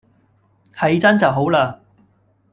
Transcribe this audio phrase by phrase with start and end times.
[0.73, 1.77] 係真就好喇